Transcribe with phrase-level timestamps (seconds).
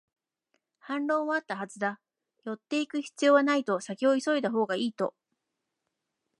[0.79, 1.99] 反論はあったはずだ、
[2.43, 5.13] 寄っていく必要はないと、先を急いだほうがいいと